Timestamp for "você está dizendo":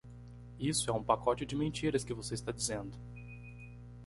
2.11-2.97